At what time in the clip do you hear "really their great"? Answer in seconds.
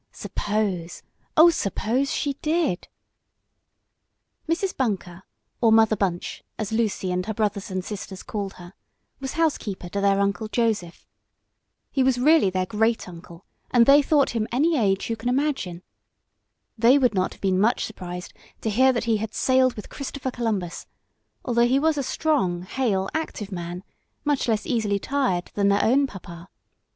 12.17-13.07